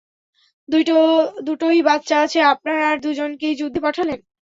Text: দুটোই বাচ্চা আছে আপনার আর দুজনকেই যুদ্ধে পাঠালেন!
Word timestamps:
দুটোই 1.47 1.79
বাচ্চা 1.87 2.15
আছে 2.25 2.39
আপনার 2.53 2.77
আর 2.89 2.97
দুজনকেই 3.05 3.55
যুদ্ধে 3.55 3.79
পাঠালেন! 3.85 4.19